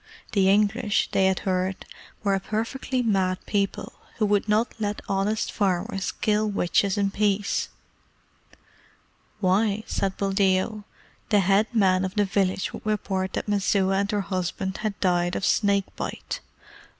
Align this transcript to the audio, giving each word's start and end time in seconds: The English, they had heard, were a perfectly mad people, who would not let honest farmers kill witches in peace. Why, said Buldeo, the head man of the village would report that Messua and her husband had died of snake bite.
The 0.31 0.49
English, 0.49 1.09
they 1.11 1.27
had 1.27 1.41
heard, 1.41 1.85
were 2.23 2.33
a 2.33 2.39
perfectly 2.39 3.03
mad 3.03 3.37
people, 3.45 3.93
who 4.17 4.25
would 4.25 4.49
not 4.49 4.73
let 4.79 5.03
honest 5.07 5.51
farmers 5.51 6.11
kill 6.11 6.49
witches 6.49 6.97
in 6.97 7.11
peace. 7.11 7.69
Why, 9.41 9.83
said 9.85 10.17
Buldeo, 10.17 10.85
the 11.29 11.41
head 11.41 11.67
man 11.71 12.03
of 12.03 12.15
the 12.15 12.25
village 12.25 12.73
would 12.73 12.83
report 12.83 13.33
that 13.33 13.47
Messua 13.47 13.99
and 13.99 14.09
her 14.09 14.21
husband 14.21 14.77
had 14.77 14.99
died 15.01 15.35
of 15.35 15.45
snake 15.45 15.95
bite. 15.95 16.39